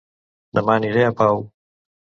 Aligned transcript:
Dema 0.59 0.77
aniré 0.79 1.05
a 1.11 1.15
Pau 1.23 1.47